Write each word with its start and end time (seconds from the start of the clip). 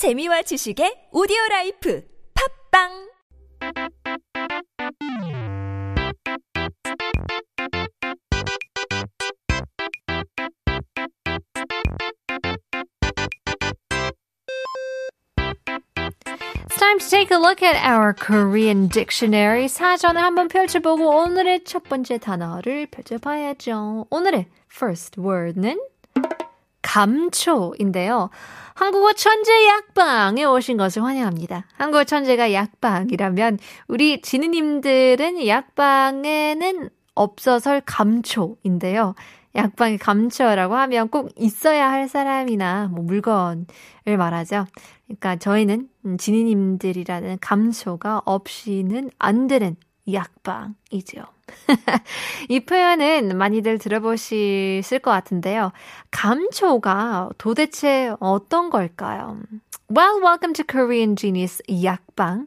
재미와 0.00 0.40
지식의 0.40 1.12
오디오 1.12 1.36
라이프 1.50 2.02
팝빵 2.72 2.88
time 16.78 16.98
to 16.98 17.10
take 17.10 17.30
a 17.30 17.36
look 17.36 17.62
at 17.62 17.76
our 17.76 18.14
Korean 18.14 18.88
dictionary. 18.88 19.68
사전을 19.68 20.22
한번 20.22 20.48
펼쳐보고 20.48 21.10
오늘의 21.10 21.64
첫 21.64 21.82
번째 21.84 22.16
단어를 22.16 22.86
펼쳐봐야죠. 22.86 24.06
오늘의 24.08 24.46
first 24.72 25.20
word는 25.20 25.78
감초인데요. 26.90 28.30
한국어 28.74 29.12
천재 29.12 29.68
약방에 29.68 30.42
오신 30.42 30.76
것을 30.76 31.04
환영합니다. 31.04 31.66
한국어 31.76 32.02
천재가 32.02 32.52
약방이라면 32.52 33.58
우리 33.86 34.20
지느님들은 34.20 35.46
약방에는 35.46 36.90
없어설 37.14 37.82
감초인데요. 37.86 39.14
약방의 39.54 39.98
감초라고 39.98 40.74
하면 40.74 41.08
꼭 41.08 41.30
있어야 41.36 41.90
할 41.90 42.08
사람이나 42.08 42.88
뭐 42.90 43.04
물건을 43.04 43.66
말하죠. 44.18 44.66
그러니까 45.06 45.36
저희는 45.36 45.88
지니님들이라는 46.18 47.38
감초가 47.40 48.22
없이는 48.24 49.10
안 49.18 49.46
되는 49.46 49.76
약방이죠. 50.10 51.24
이 52.48 52.60
표현은 52.60 53.36
많이들 53.36 53.78
들어보셨을 53.78 54.98
것 55.02 55.10
같은데요. 55.10 55.72
감초가 56.10 57.30
도대체 57.38 58.14
어떤 58.20 58.70
걸까요? 58.70 59.38
Well, 59.88 60.20
welcome 60.22 60.54
to 60.54 60.64
Korean 60.64 61.16
Genius 61.16 61.60
약방. 61.68 62.46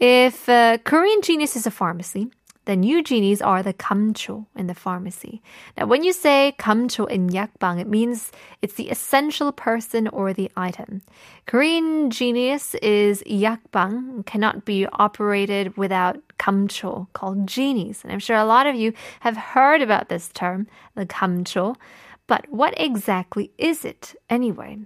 If 0.00 0.48
uh, 0.48 0.78
Korean 0.84 1.22
Genius 1.22 1.54
is 1.54 1.66
a 1.66 1.70
pharmacy, 1.70 2.30
then 2.69 2.81
you 2.81 3.03
genies 3.03 3.41
are 3.41 3.61
the 3.61 3.73
kamcho 3.73 4.47
in 4.55 4.67
the 4.67 4.73
pharmacy. 4.73 5.41
Now, 5.77 5.85
when 5.85 6.03
you 6.03 6.11
say 6.11 6.55
kamcho 6.57 7.07
in 7.09 7.29
yakbang, 7.29 7.79
it 7.79 7.87
means 7.87 8.31
it's 8.61 8.73
the 8.73 8.89
essential 8.89 9.51
person 9.51 10.07
or 10.07 10.33
the 10.33 10.51
item. 10.57 11.01
Korean 11.45 12.09
genius 12.09 12.73
is 12.75 13.21
yakbang, 13.23 14.25
cannot 14.25 14.65
be 14.65 14.87
operated 14.93 15.77
without 15.77 16.17
kamcho, 16.39 17.07
called 17.13 17.47
genies. 17.47 18.01
And 18.03 18.11
I'm 18.11 18.19
sure 18.19 18.35
a 18.35 18.45
lot 18.45 18.65
of 18.65 18.75
you 18.75 18.93
have 19.19 19.37
heard 19.37 19.81
about 19.81 20.09
this 20.09 20.29
term, 20.29 20.67
the 20.95 21.05
kamcho. 21.05 21.75
But 22.27 22.49
what 22.49 22.73
exactly 22.77 23.51
is 23.59 23.85
it 23.85 24.15
anyway? 24.29 24.79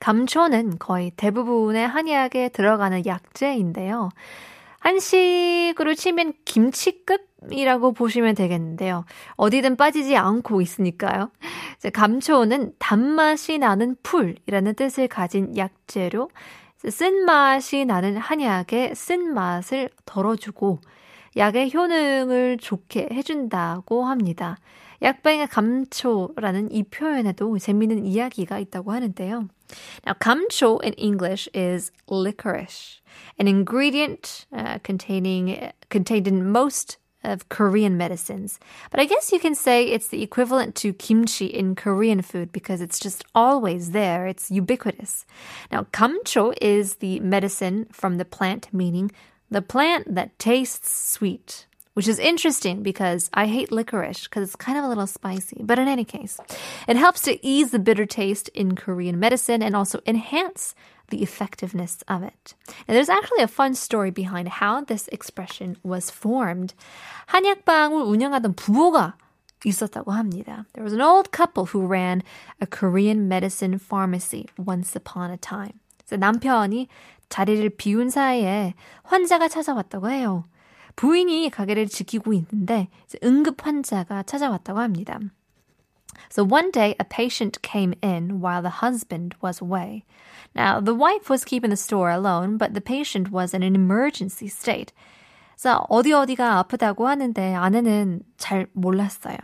감초는 0.00 0.78
거의 0.78 1.12
대부분의 1.16 1.86
한약에 1.88 2.50
들어가는 2.50 3.06
약재인데요. 3.06 4.10
한식으로 4.87 5.95
치면 5.95 6.31
김치급이라고 6.45 7.91
보시면 7.91 8.35
되겠는데요. 8.35 9.03
어디든 9.35 9.75
빠지지 9.75 10.15
않고 10.15 10.61
있으니까요. 10.61 11.29
감초는 11.91 12.71
단맛이 12.79 13.57
나는 13.57 13.97
풀이라는 14.01 14.75
뜻을 14.75 15.09
가진 15.09 15.57
약재로 15.57 16.29
쓴맛이 16.87 17.83
나는 17.83 18.15
한약의 18.15 18.95
쓴맛을 18.95 19.89
덜어주고 20.05 20.79
약의 21.35 21.73
효능을 21.73 22.57
좋게 22.57 23.09
해준다고 23.11 24.05
합니다. 24.05 24.57
약방의 25.01 25.47
감초라는 25.47 26.71
이 26.71 26.83
표현에도 26.83 27.59
재미있는 27.59 28.05
이야기가 28.05 28.57
있다고 28.59 28.93
하는데요. 28.93 29.49
Now, 30.05 30.13
감초 30.13 30.81
in 30.81 30.93
English 30.93 31.47
is 31.53 31.91
licorice, 32.07 33.01
an 33.37 33.47
ingredient 33.47 34.45
uh, 34.53 34.79
containing 34.79 35.71
contained 35.89 36.27
in 36.27 36.51
most 36.51 36.97
of 37.23 37.49
Korean 37.49 37.97
medicines. 37.97 38.59
But 38.89 38.99
I 38.99 39.05
guess 39.05 39.31
you 39.31 39.39
can 39.39 39.55
say 39.55 39.85
it's 39.85 40.07
the 40.07 40.23
equivalent 40.23 40.75
to 40.75 40.93
kimchi 40.93 41.47
in 41.47 41.75
Korean 41.75 42.21
food 42.21 42.51
because 42.51 42.79
it's 42.79 42.99
just 42.99 43.23
always 43.35 43.91
there. 43.91 44.27
It's 44.27 44.49
ubiquitous. 44.49 45.25
Now, 45.71 45.83
kamcho 45.91 46.53
is 46.61 46.95
the 46.95 47.19
medicine 47.19 47.87
from 47.91 48.17
the 48.17 48.25
plant, 48.25 48.69
meaning 48.71 49.11
the 49.49 49.61
plant 49.61 50.15
that 50.15 50.37
tastes 50.39 50.91
sweet 50.91 51.66
which 51.96 52.08
is 52.08 52.18
interesting 52.18 52.82
because 52.82 53.30
I 53.34 53.46
hate 53.46 53.70
licorice 53.70 54.24
because 54.24 54.42
it's 54.44 54.56
kind 54.56 54.78
of 54.78 54.84
a 54.84 54.88
little 54.88 55.06
spicy. 55.06 55.60
But 55.62 55.78
in 55.78 55.88
any 55.88 56.04
case, 56.04 56.38
it 56.88 56.96
helps 56.96 57.22
to 57.22 57.38
ease 57.46 57.70
the 57.70 57.78
bitter 57.78 58.06
taste 58.06 58.48
in 58.54 58.74
Korean 58.74 59.18
medicine 59.18 59.62
and 59.62 59.76
also 59.76 60.00
enhance 60.06 60.74
the 61.10 61.22
effectiveness 61.22 61.98
of 62.08 62.22
it. 62.22 62.54
And 62.88 62.96
there's 62.96 63.10
actually 63.10 63.42
a 63.42 63.48
fun 63.48 63.74
story 63.74 64.10
behind 64.10 64.48
how 64.48 64.80
this 64.80 65.08
expression 65.08 65.76
was 65.82 66.10
formed. 66.10 66.74
한약방을 67.28 68.02
운영하던 68.08 68.54
부모가 68.54 69.14
있었다고 69.64 70.12
합니다. 70.12 70.64
There 70.72 70.82
was 70.82 70.94
an 70.94 71.02
old 71.02 71.30
couple 71.30 71.66
who 71.66 71.86
ran 71.86 72.22
a 72.60 72.66
Korean 72.66 73.28
medicine 73.28 73.78
pharmacy 73.78 74.48
once 74.56 74.96
upon 74.96 75.30
a 75.30 75.36
time. 75.36 75.78
So 76.06 76.16
남편이 76.16 76.88
자리를 77.28 77.76
비운 77.76 78.10
사이에 78.10 78.74
환자가 79.04 79.48
찾아왔다고 79.48 80.10
해요. 80.10 80.44
부인이 80.97 81.49
가게를 81.49 81.87
지키고 81.87 82.33
있는데 82.33 82.89
응급 83.23 83.65
환자가 83.65 84.23
찾아왔다고 84.23 84.79
합니다. 84.79 85.19
So 86.29 86.43
one 86.43 86.71
day 86.71 86.95
a 86.99 87.05
patient 87.07 87.59
came 87.61 87.93
in 88.03 88.41
while 88.41 88.61
the 88.61 88.83
husband 88.83 89.37
was 89.41 89.63
away. 89.63 90.03
Now 90.55 90.81
the 90.81 90.97
wife 90.97 91.29
was 91.29 91.45
keeping 91.45 91.69
the 91.69 91.77
store 91.77 92.09
alone, 92.11 92.57
but 92.57 92.73
the 92.73 92.81
patient 92.81 93.31
was 93.31 93.55
in 93.55 93.63
an 93.63 93.75
emergency 93.75 94.47
state. 94.47 94.93
그래서 95.55 95.85
어디 95.89 96.13
어디가 96.13 96.57
아프다고 96.59 97.07
하는데 97.07 97.55
아내는 97.55 98.21
잘 98.37 98.67
몰랐어요. 98.73 99.37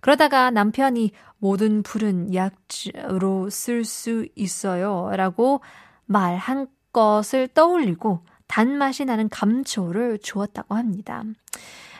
그러다가 0.00 0.50
남편이 0.50 1.12
모든 1.38 1.82
풀은 1.82 2.34
약으로 2.34 3.50
쓸 3.50 3.84
수 3.84 4.26
있어요. 4.34 5.10
라고 5.14 5.60
말한 6.06 6.66
것을 6.92 7.48
떠올리고 7.48 8.20
단맛이 8.47 9.05
나는 9.05 9.29
감초를 9.29 10.19
주었다고 10.19 10.75
합니다. 10.75 11.23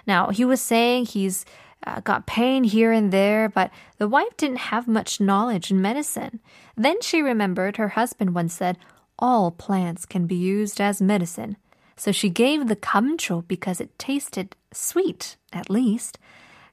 Now, 0.05 0.29
he 0.29 0.45
was 0.45 0.61
saying 0.61 1.05
he's 1.05 1.45
uh, 1.85 2.01
got 2.01 2.25
pain 2.25 2.63
here 2.63 2.91
and 2.91 3.11
there, 3.11 3.49
but 3.49 3.71
the 3.97 4.07
wife 4.07 4.35
didn't 4.37 4.71
have 4.71 4.87
much 4.87 5.19
knowledge 5.19 5.71
in 5.71 5.81
medicine. 5.81 6.39
Then 6.75 7.01
she 7.01 7.21
remembered 7.21 7.77
her 7.77 7.89
husband 7.89 8.35
once 8.35 8.53
said, 8.53 8.77
All 9.19 9.51
plants 9.51 10.05
can 10.05 10.27
be 10.27 10.35
used 10.35 10.81
as 10.81 11.01
medicine. 11.01 11.57
So 11.95 12.11
she 12.11 12.29
gave 12.29 12.67
the 12.67 12.75
kamcho 12.75 13.47
because 13.47 13.79
it 13.79 13.97
tasted 13.99 14.55
sweet, 14.73 15.37
at 15.51 15.69
least. 15.69 16.17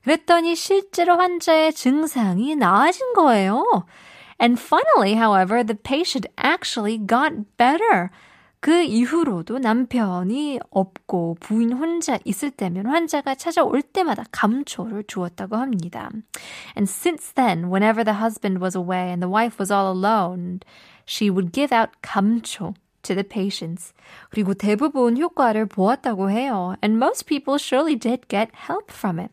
그랬더니 0.05 0.57
실제로 0.57 1.19
환자의 1.19 1.75
증상이 1.75 2.57
나아진 2.57 3.13
거예요. 3.15 3.87
And 4.39 4.59
finally, 4.59 5.15
however, 5.15 5.63
the 5.63 5.75
patient 5.75 6.27
actually 6.39 6.97
got 6.97 7.59
better. 7.59 8.11
그 8.66 8.82
이후로도 8.82 9.60
남편이 9.60 10.60
없고 10.72 11.38
부인 11.40 11.72
혼자 11.72 12.18
있을 12.26 12.50
때면 12.50 12.88
환자가 12.88 13.36
찾아올 13.36 13.84
때마다 13.84 14.24
감초를 14.32 15.04
주었다고 15.06 15.56
합니다. 15.56 16.10
And 16.76 16.90
since 16.90 17.32
then, 17.36 17.66
whenever 17.66 18.04
the 18.04 18.20
husband 18.20 18.60
was 18.60 18.76
away 18.76 19.12
and 19.12 19.22
the 19.22 19.32
wife 19.32 19.60
was 19.60 19.72
all 19.72 19.96
alone, 19.96 20.62
she 21.08 21.30
would 21.30 21.52
give 21.52 21.72
out 21.72 21.92
감초 22.02 22.74
to 23.04 23.14
the 23.14 23.24
patients. 23.24 23.94
그리고 24.32 24.56
대부분 24.56 25.16
효과를 25.16 25.68
보았다고 25.68 26.32
해요. 26.32 26.76
And 26.84 26.98
most 26.98 27.28
people 27.28 27.60
surely 27.60 27.96
did 27.96 28.28
get 28.30 28.50
help 28.68 28.92
from 28.92 29.20
it. 29.20 29.32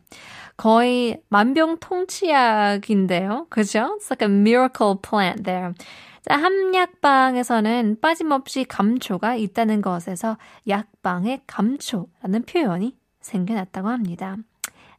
거의 0.57 1.23
만병통치약인데요. 1.29 3.47
그죠? 3.49 3.97
It's 3.97 4.11
like 4.11 4.21
a 4.21 4.29
miracle 4.29 4.95
plant 5.01 5.45
there. 5.45 5.73
자, 6.22 6.36
함약방에서는 6.36 7.98
빠짐없이 8.00 8.64
감초가 8.64 9.36
있다는 9.36 9.80
것에서 9.80 10.36
약방의 10.66 11.42
감초라는 11.46 12.42
표현이 12.46 12.96
생겨났다고 13.20 13.88
합니다. 13.88 14.36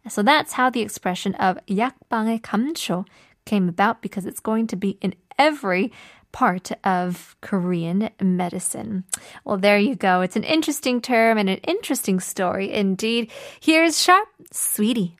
So 0.07 0.23
that's 0.23 0.53
how 0.53 0.71
the 0.71 0.81
expression 0.81 1.35
of 1.39 1.59
약방의 1.69 2.39
감초 2.41 3.05
came 3.45 3.67
about 3.67 4.01
because 4.01 4.25
it's 4.25 4.39
going 4.39 4.67
to 4.67 4.77
be 4.77 4.97
in 5.01 5.13
every 5.37 5.91
part 6.31 6.71
of 6.83 7.35
Korean 7.41 8.09
medicine. 8.21 9.03
Well, 9.43 9.57
there 9.57 9.79
you 9.79 9.95
go. 9.95 10.21
It's 10.21 10.35
an 10.35 10.43
interesting 10.43 11.01
term 11.01 11.37
and 11.37 11.49
an 11.49 11.59
interesting 11.67 12.19
story 12.19 12.71
indeed. 12.71 13.31
Here's 13.59 14.01
Sharp 14.01 14.27
Sweetie. 14.51 15.17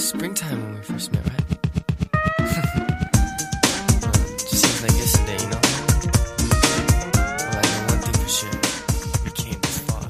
springtime 0.00 0.62
when 0.62 0.74
we 0.76 0.80
first 0.82 1.12
met, 1.12 1.24
right? 1.26 1.44
Just 4.38 4.64
seems 4.64 4.82
like 4.82 4.92
yesterday, 4.92 5.36
you 5.38 5.48
know? 5.50 5.60
Well, 7.36 7.58
I 7.58 7.62
know 7.62 7.86
one 7.86 8.00
thing 8.00 8.14
for 8.14 8.28
sure. 8.28 8.50
We 9.24 9.30
came 9.32 9.60
this 9.60 9.78
far. 9.80 10.08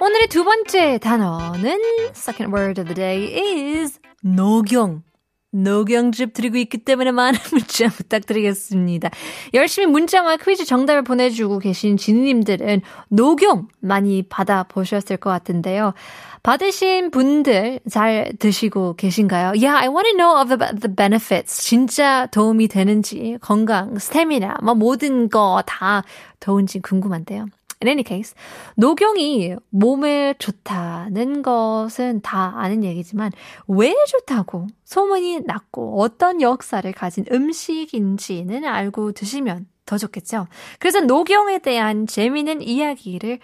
오늘의 0.00 0.28
두 0.28 0.44
번째 0.44 0.98
단어는 0.98 1.78
second 2.14 2.52
word 2.52 2.78
of 2.80 2.86
the 2.86 2.94
day 2.94 3.24
is 3.26 3.98
녹용. 4.22 5.02
녹용즙 5.50 6.34
드리고 6.34 6.58
있기 6.58 6.78
때문에 6.78 7.10
많은 7.10 7.38
문자 7.52 7.88
부탁드리겠습니다. 7.88 9.10
열심히 9.54 9.86
문자와 9.86 10.36
퀴즈 10.36 10.64
정답을 10.66 11.04
보내주고 11.04 11.58
계신 11.58 11.96
진우님들은 11.96 12.82
녹용 13.08 13.68
많이 13.80 14.22
받아보셨을 14.22 15.16
것 15.16 15.30
같은데요. 15.30 15.94
받으신 16.42 17.10
분들 17.10 17.80
잘 17.90 18.32
드시고 18.38 18.96
계신가요? 18.96 19.48
Yeah, 19.48 19.74
I 19.74 19.88
want 19.88 20.08
to 20.10 20.16
know 20.16 20.40
of 20.40 20.48
the, 20.48 20.80
the 20.80 20.94
benefits. 20.94 21.62
진짜 21.62 22.26
도움이 22.26 22.68
되는지, 22.68 23.38
건강, 23.40 23.98
스태미나, 23.98 24.58
뭐 24.62 24.74
모든 24.74 25.28
거다 25.28 26.04
좋은지 26.40 26.80
궁금한데요. 26.80 27.46
In 27.80 27.88
any 27.88 28.02
case, 28.04 28.34
녹용이 28.76 29.54
몸에 29.70 30.34
좋다는 30.38 31.42
것은 31.42 32.20
다 32.22 32.54
아는 32.56 32.82
얘기지만 32.82 33.30
왜 33.68 33.94
좋다고? 34.06 34.66
소문이 34.84 35.40
났고 35.46 36.00
어떤 36.00 36.40
역사를 36.40 36.90
가진 36.92 37.24
음식인지는 37.30 38.64
알고 38.64 39.12
드시면 39.12 39.66
더 39.88 39.96
좋겠죠? 39.96 40.46
그래서 40.78 41.00
녹용에 41.00 41.58
대한 41.58 42.06
재미있는 42.06 42.60
이야기를 42.60 43.38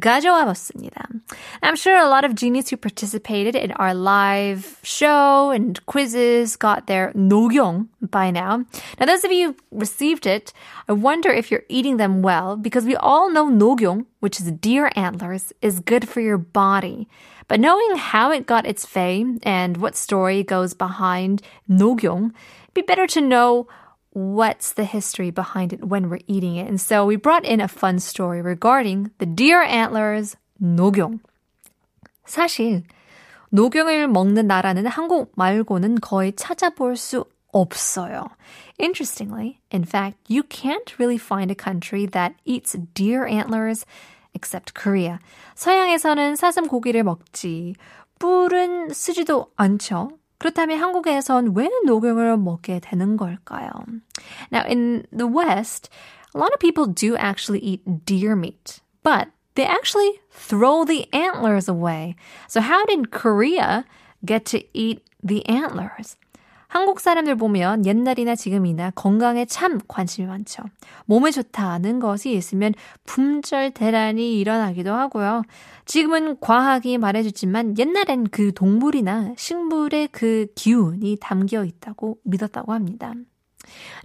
가져와 0.00 0.44
봤습니다. 0.44 1.02
I'm 1.62 1.74
sure 1.74 1.96
a 1.96 2.08
lot 2.08 2.24
of 2.24 2.34
genies 2.34 2.68
who 2.68 2.76
participated 2.76 3.56
in 3.56 3.72
our 3.72 3.94
live 3.94 4.78
show 4.82 5.50
and 5.50 5.80
quizzes 5.86 6.56
got 6.56 6.86
their 6.86 7.12
녹용 7.14 7.88
by 8.00 8.30
now. 8.30 8.64
Now, 9.00 9.06
those 9.06 9.24
of 9.24 9.32
you 9.32 9.52
who 9.52 9.56
received 9.72 10.26
it, 10.26 10.52
I 10.86 10.92
wonder 10.92 11.30
if 11.32 11.50
you're 11.50 11.64
eating 11.68 11.96
them 11.96 12.20
well 12.20 12.56
because 12.56 12.84
we 12.84 12.94
all 12.96 13.30
know 13.30 13.48
녹용, 13.48 14.04
which 14.20 14.38
is 14.38 14.52
deer 14.52 14.90
antlers, 14.96 15.52
is 15.62 15.80
good 15.80 16.08
for 16.08 16.20
your 16.20 16.38
body. 16.38 17.08
But 17.48 17.60
knowing 17.60 17.96
how 17.96 18.32
it 18.32 18.46
got 18.46 18.66
its 18.66 18.84
fame 18.84 19.38
and 19.44 19.78
what 19.78 19.96
story 19.96 20.42
goes 20.42 20.74
behind 20.74 21.42
녹용, 21.70 22.34
it'd 22.34 22.74
be 22.74 22.82
better 22.82 23.06
to 23.06 23.20
know 23.20 23.66
what's 24.15 24.73
the 24.73 24.83
history 24.83 25.31
behind 25.31 25.73
it 25.73 25.85
when 25.85 26.09
we're 26.09 26.19
eating 26.27 26.57
it. 26.57 26.67
And 26.67 26.79
so 26.79 27.05
we 27.05 27.15
brought 27.15 27.45
in 27.45 27.61
a 27.61 27.67
fun 27.67 27.99
story 27.99 28.41
regarding 28.41 29.11
the 29.19 29.25
deer 29.25 29.61
antlers 29.61 30.35
녹용. 30.61 31.19
사실 32.25 32.83
녹용을 33.51 34.07
먹는 34.07 34.47
나라는 34.47 34.85
한국 34.87 35.33
말고는 35.35 35.99
거의 36.01 36.33
찾아볼 36.33 36.95
수 36.95 37.25
없어요. 37.53 38.29
Interestingly, 38.79 39.59
in 39.71 39.83
fact, 39.83 40.17
you 40.27 40.43
can't 40.43 40.97
really 40.97 41.17
find 41.17 41.51
a 41.51 41.55
country 41.55 42.05
that 42.07 42.35
eats 42.45 42.77
deer 42.93 43.25
antlers 43.25 43.85
except 44.33 44.73
Korea. 44.73 45.19
서양에서는 45.55 46.35
사슴 46.35 46.67
고기를 46.67 47.03
먹지 47.03 47.75
뿔은 48.19 48.93
쓰지도 48.93 49.51
않죠. 49.57 50.11
그렇다면 50.37 50.79
한국에선 50.79 51.55
왜 51.55 51.69
녹용을 51.85 52.37
먹게 52.37 52.79
되는 52.79 53.15
걸까요? 53.15 53.69
Now, 54.51 54.63
in 54.65 55.05
the 55.11 55.27
West, 55.27 55.89
a 56.33 56.39
lot 56.39 56.51
of 56.53 56.59
people 56.59 56.87
do 56.87 57.15
actually 57.15 57.59
eat 57.59 58.05
deer 58.05 58.35
meat, 58.35 58.79
but 59.03 59.29
they 59.55 59.65
actually 59.65 60.19
throw 60.31 60.83
the 60.83 61.07
antlers 61.13 61.67
away. 61.67 62.15
So 62.47 62.61
how 62.61 62.85
did 62.85 63.11
Korea 63.11 63.85
get 64.25 64.45
to 64.45 64.63
eat 64.73 65.03
the 65.21 65.45
antlers? 65.47 66.15
한국 66.68 67.00
사람들 67.00 67.36
보면 67.36 67.86
옛날이나 67.86 68.34
지금이나 68.34 68.90
건강에 68.90 69.44
참 69.44 69.78
관심이 69.86 70.26
많죠. 70.26 70.62
몸에 71.06 71.30
좋다는 71.30 72.00
것이 72.00 72.32
있으면 72.32 72.74
품절 73.04 73.72
대란이 73.72 74.38
일어나기도 74.38 74.92
하고요. 74.92 75.42
지금은 75.84 76.40
과학이 76.40 76.98
말해주지만 76.98 77.78
옛날엔 77.78 78.28
그 78.30 78.52
동물이나 78.52 79.34
식물의 79.36 80.08
그 80.12 80.46
기운이 80.54 81.18
담겨 81.20 81.64
있다고 81.64 82.18
믿었다고 82.24 82.72
합니다. 82.72 83.14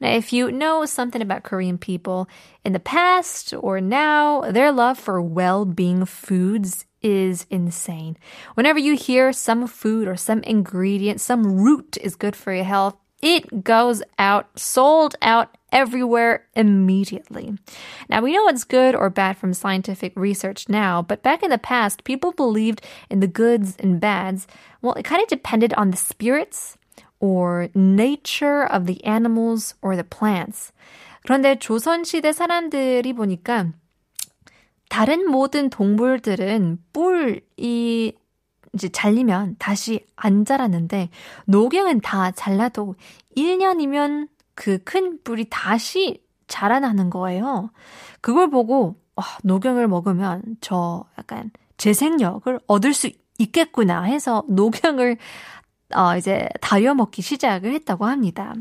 Now, 0.02 0.10
if 0.10 0.34
you 0.34 0.52
know 0.52 0.84
something 0.86 1.22
about 1.22 1.44
Korean 1.44 1.78
people 1.78 2.28
in 2.66 2.74
the 2.74 2.80
past 2.80 3.54
or 3.54 3.80
now, 3.80 4.42
their 4.42 4.72
love 4.72 4.98
for 4.98 5.22
well-being 5.22 6.06
foods 6.06 6.86
is 7.01 7.47
insane. 7.49 8.17
Whenever 8.55 8.79
you 8.79 8.97
hear 8.97 9.33
some 9.33 9.67
food 9.67 10.09
or 10.09 10.17
some 10.17 10.43
ingredient, 10.43 11.21
some 11.21 11.57
root 11.57 11.97
is 12.03 12.17
good 12.17 12.37
for 12.37 12.53
your 12.53 12.65
health, 12.65 12.97
it 13.23 13.65
goes 13.65 14.03
out, 14.19 14.59
sold 14.59 15.17
out 15.23 15.57
everywhere 15.73 16.47
immediately. 16.55 17.55
Now, 18.09 18.21
we 18.21 18.33
know 18.33 18.45
what's 18.45 18.65
good 18.65 18.95
or 18.95 19.09
bad 19.11 19.37
from 19.37 19.53
scientific 19.55 20.13
research 20.17 20.69
now, 20.69 21.03
but 21.03 21.23
back 21.23 21.43
in 21.43 21.51
the 21.51 21.59
past, 21.59 22.05
people 22.05 22.33
believed 22.33 22.83
in 23.11 23.21
the 23.21 23.27
goods 23.27 23.77
and 23.79 24.01
bads. 24.01 24.47
Well, 24.83 24.95
it 24.95 25.05
kind 25.05 25.23
of 25.23 25.29
depended 25.29 25.73
on 25.75 25.91
the 25.91 25.97
spirits 25.97 26.77
or 27.21 27.69
nature 27.75 28.65
of 28.65 28.87
the 28.87 29.03
animals 29.05 29.75
or 29.83 29.97
the 29.97 30.05
plants. 30.05 30.73
그런데 31.27 31.57
조선시대 31.59 32.33
사람들이 32.33 33.13
보니까 33.13 33.73
다른 34.92 35.32
모든 35.32 35.70
동물들은 35.70 36.78
뿔이 36.92 38.14
이제 38.74 38.90
잘리면 38.90 39.56
다시 39.58 40.06
안 40.18 40.44
자라는데 40.44 41.10
녹용은 41.46 42.02
다 42.02 42.32
잘라도 42.32 42.96
1년이면 43.38 44.28
그 44.54 44.80
큰 44.84 45.24
뿔이 45.24 45.46
다시 45.50 46.22
자라나는 46.50 47.10
거예요. 47.10 47.72
그걸 48.20 48.50
보고 48.50 48.98
어, 49.16 49.22
녹용을 49.44 49.88
먹으면 49.88 50.58
저 50.60 51.06
약간 51.18 51.52
재생력을 51.78 52.60
얻을 52.68 52.94
수 52.94 53.10
있겠구나 53.40 54.04
해서 54.04 54.44
녹용을 54.50 55.18
어, 55.95 56.17
이제 56.17 56.49
다려 56.61 56.95
먹기 56.95 57.23
시작을 57.23 57.73
했다고 57.73 58.07
합니다. 58.07 58.55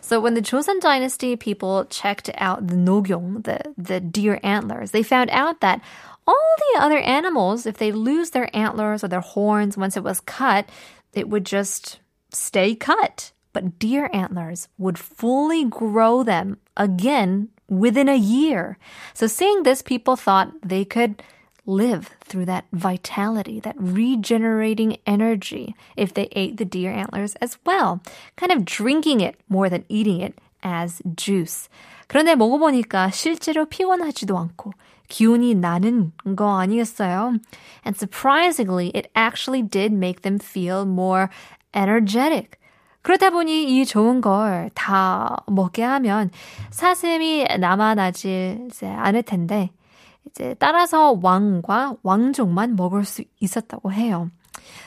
So 0.00 0.20
when 0.20 0.34
the 0.34 0.42
Joseon 0.42 0.80
dynasty 0.80 1.36
people 1.36 1.84
checked 1.88 2.30
out 2.36 2.66
the 2.66 2.76
노경, 2.76 3.44
the, 3.44 3.60
the 3.78 4.00
deer 4.00 4.40
antlers, 4.42 4.90
they 4.90 5.02
found 5.02 5.30
out 5.30 5.60
that 5.60 5.80
all 6.26 6.54
the 6.72 6.80
other 6.80 6.98
animals, 6.98 7.66
if 7.66 7.76
they 7.78 7.92
lose 7.92 8.30
their 8.30 8.48
antlers 8.54 9.04
or 9.04 9.08
their 9.08 9.20
horns 9.20 9.76
once 9.76 9.96
it 9.96 10.02
was 10.02 10.20
cut, 10.20 10.68
it 11.12 11.28
would 11.28 11.46
just 11.46 12.00
stay 12.32 12.74
cut. 12.74 13.30
But 13.52 13.78
deer 13.78 14.10
antlers 14.12 14.68
would 14.78 14.98
fully 14.98 15.64
grow 15.64 16.24
them 16.24 16.58
again 16.76 17.50
within 17.68 18.08
a 18.08 18.16
year. 18.16 18.78
So 19.14 19.28
seeing 19.28 19.62
this, 19.62 19.80
people 19.80 20.16
thought 20.16 20.50
they 20.60 20.84
could 20.84 21.22
live 21.68 22.10
through 22.20 22.44
that 22.46 22.64
vitality, 22.72 23.58
that 23.60 23.76
regenerating 23.78 24.98
energy 25.06 25.74
if 25.96 26.12
they 26.12 26.28
ate 26.32 26.56
the 26.58 26.64
deer 26.64 26.92
antlers 26.92 27.34
as 27.40 27.58
well. 27.64 28.00
Kind 28.36 28.52
of 28.52 28.64
drinking 28.64 29.20
it 29.20 29.36
more 29.48 29.68
than 29.70 29.84
eating 29.88 30.20
it 30.20 30.34
as 30.62 31.00
juice. 31.16 31.68
그런데 32.06 32.34
먹어보니까 32.34 33.10
실제로 33.10 33.64
피곤하지도 33.64 34.36
않고 34.36 34.72
기운이 35.08 35.54
나는 35.54 36.12
거 36.36 36.58
아니겠어요? 36.58 37.38
And 37.84 37.96
surprisingly, 37.96 38.90
it 38.94 39.10
actually 39.14 39.62
did 39.62 39.92
make 39.92 40.22
them 40.22 40.38
feel 40.38 40.82
more 40.82 41.28
energetic. 41.74 42.58
그렇다 43.02 43.28
보니 43.30 43.64
이 43.64 43.84
좋은 43.84 44.22
걸 44.22 44.70
다 44.74 45.44
먹게 45.46 45.82
하면 45.82 46.30
사슴이 46.70 47.44
남아나질 47.58 48.68
않을 48.82 49.22
텐데 49.22 49.70
이제 50.29 50.55
따라서 50.59 51.17
왕과 51.21 51.97
왕족만 52.03 52.75
먹을 52.75 53.03
수 53.05 53.23
있었다고 53.39 53.91
해요. 53.91 54.29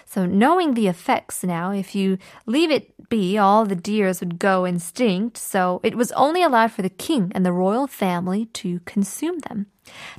So 0.07 0.27
knowing 0.27 0.75
the 0.75 0.89
effects 0.89 1.45
now, 1.45 1.73
if 1.73 1.95
you 1.95 2.19
leave 2.47 2.71
it 2.71 2.93
be, 3.09 3.39
all 3.39 3.67
the 3.67 3.77
deers 3.77 4.21
would 4.21 4.39
go 4.39 4.65
extinct. 4.65 5.39
So 5.39 5.81
it 5.83 5.97
was 5.97 6.13
only 6.13 6.43
allowed 6.43 6.73
for 6.73 6.83
the 6.83 6.93
king 6.93 7.33
and 7.35 7.45
the 7.45 7.53
royal 7.53 7.87
family 7.87 8.47
to 8.63 8.81
consume 8.85 9.41
them. 9.41 9.67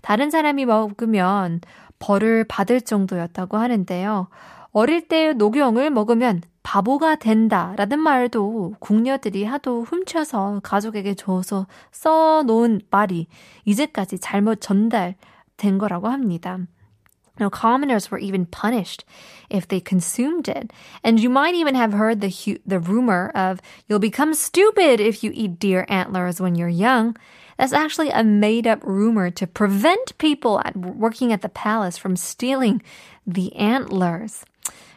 다른 0.02 0.30
사람이 0.30 0.66
먹으면 0.66 1.62
벌을 2.00 2.44
받을 2.44 2.82
정도였다고 2.82 3.58
하는데요. 3.58 4.28
어릴 4.72 5.08
때 5.08 5.34
녹용을 5.34 5.90
먹으면 5.90 6.42
바보가 6.63 7.17
된다라는 7.17 7.99
말도 7.99 8.77
궁녀들이 8.79 9.45
하도 9.45 9.85
훔쳐서 9.85 10.61
가족에게 10.63 11.15
줘서 11.15 11.67
써놓은 11.93 12.83
말이 12.91 13.27
이제까지 13.65 14.19
잘못 14.19 14.61
전달된 14.61 15.79
거라고 15.79 16.09
합니다. 16.09 16.59
Now, 17.41 17.51
commoners 17.51 18.11
were 18.11 18.19
even 18.19 18.47
punished 18.47 19.05
if 19.49 19.69
they 19.69 19.81
consumed 19.81 20.49
it. 20.49 20.73
And 21.05 21.21
you 21.21 21.31
might 21.31 21.55
even 21.55 21.75
have 21.75 21.93
heard 21.93 22.21
the, 22.21 22.29
hu- 22.29 22.59
the 22.67 22.81
rumor 22.81 23.31
of 23.35 23.61
you'll 23.87 24.01
become 24.01 24.35
stupid 24.35 25.01
if 25.01 25.23
you 25.23 25.31
eat 25.33 25.59
deer 25.59 25.87
antlers 25.89 26.41
when 26.41 26.57
you're 26.57 26.69
young. 26.69 27.17
That's 27.57 27.73
actually 27.73 28.11
a 28.11 28.23
made 28.23 28.67
up 28.67 28.85
rumor 28.85 29.31
to 29.31 29.47
prevent 29.47 30.17
people 30.19 30.61
at, 30.65 30.77
working 30.77 31.33
at 31.33 31.43
the 31.43 31.49
palace 31.49 31.97
from 31.97 32.17
stealing 32.17 32.83
the 33.27 33.55
antlers. 33.57 34.45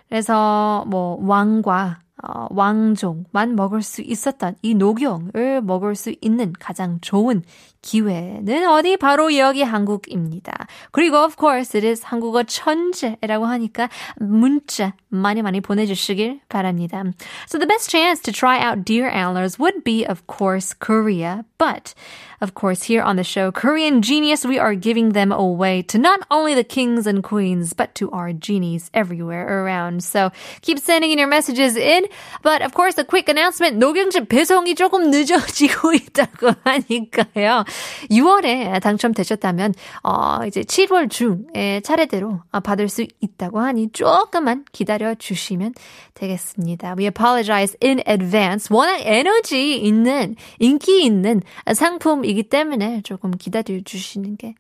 그래서 0.09 0.85
뭐 0.87 1.19
왕과 1.23 2.01
어, 2.24 2.48
왕종만 2.52 3.56
먹을 3.56 3.82
수 3.82 4.02
있었던 4.02 4.56
이 4.62 4.76
녹용을 4.76 5.62
먹을 5.64 5.96
수 5.96 6.14
있는 6.22 6.54
가장 6.60 7.00
좋은 7.02 7.42
기회는 7.82 8.70
어디? 8.70 8.96
바로 8.96 9.36
여기 9.36 9.64
한국입니다. 9.64 10.68
그리고 10.92 11.18
of 11.18 11.36
course 11.40 11.76
it 11.76 11.86
is 11.86 12.04
한국어 12.06 12.44
천재라고 12.44 13.46
하니까 13.46 13.90
문자 14.18 14.94
많이 15.10 15.42
많이 15.42 15.62
보내주시길 15.62 16.42
바랍니다. 16.48 17.04
So 17.48 17.58
the 17.58 17.68
best 17.68 17.90
chance 17.90 18.22
to 18.22 18.32
try 18.32 18.60
out 18.60 18.86
deer 18.86 19.10
antlers 19.10 19.58
would 19.58 19.84
be 19.84 20.06
of 20.06 20.28
course 20.28 20.76
Korea, 20.78 21.44
but 21.58 21.96
of 22.40 22.54
course 22.54 22.84
here 22.84 23.02
on 23.02 23.16
the 23.16 23.24
show 23.24 23.52
Korean 23.52 24.04
Genius 24.04 24.46
we 24.46 24.60
are 24.60 24.76
giving 24.76 25.14
them 25.14 25.32
away 25.32 25.82
to 25.90 25.98
not 25.98 26.20
only 26.30 26.54
the 26.54 26.64
kings 26.64 27.08
and 27.08 27.24
queens 27.24 27.74
but 27.74 27.96
to 27.96 28.12
our 28.12 28.32
genies 28.32 28.92
everywhere 28.94 29.64
around. 29.64 30.04
So 30.04 30.30
keep 30.62 30.78
sending 30.78 31.10
in 31.10 31.18
your 31.18 31.28
messages 31.28 31.76
in, 31.76 32.05
but 32.43 32.63
of 32.63 32.73
course 32.75 32.99
a 33.01 33.05
quick 33.05 33.29
announcement 33.29 33.79
녹용집 33.79 34.29
배송이 34.29 34.75
조금 34.75 35.11
늦어지고 35.11 35.93
있다고 35.95 36.53
하니까요. 36.65 37.65
6월에 38.11 38.81
당첨되셨다면 38.81 39.75
어 40.03 40.41
이제 40.47 40.63
7월 40.63 41.11
중에 41.11 41.81
차례대로 41.83 42.41
받을 42.63 42.89
수 42.89 43.07
있다고 43.21 43.61
하니 43.61 43.91
조금만 43.93 44.65
기다려 44.73 45.15
주시면 45.15 45.75
되겠습니다. 46.15 46.95
We 46.99 47.07
apologize 47.07 47.77
in 47.83 48.01
advance. 48.09 48.75
워낙 48.75 49.01
에너지 49.01 49.77
있는 49.77 50.37
인기 50.59 51.05
있는 51.05 51.43
상품이기 51.73 52.45
때문에 52.45 53.03
조금 53.03 53.31
기다려 53.31 53.81
주시는 53.85 54.37
게 54.37 54.55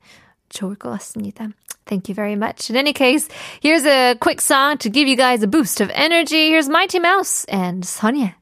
좋을 0.48 0.76
것 0.76 0.90
같습니다. 0.90 1.48
Thank 1.86 2.08
you 2.08 2.14
very 2.14 2.34
much. 2.34 2.68
In 2.68 2.76
any 2.76 2.92
case, 2.92 3.28
here's 3.60 3.84
a 3.84 4.16
quick 4.16 4.40
song 4.40 4.78
to 4.78 4.90
give 4.90 5.06
you 5.06 5.16
guys 5.16 5.42
a 5.42 5.46
boost 5.46 5.80
of 5.80 5.90
energy. 5.94 6.48
Here's 6.48 6.68
Mighty 6.68 6.98
Mouse 6.98 7.44
and 7.44 7.84
Sonia. 7.84 8.34